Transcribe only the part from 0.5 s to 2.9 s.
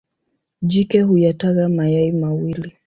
Jike huyataga mayai mawili.